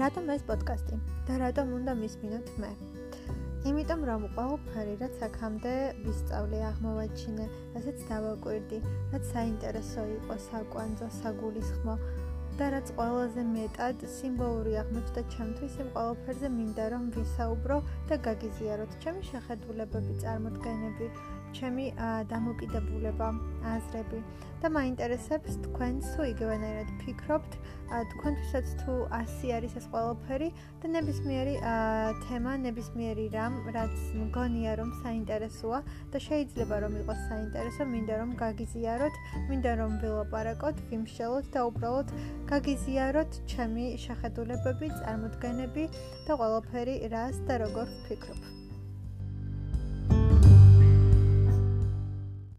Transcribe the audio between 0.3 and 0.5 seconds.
ეს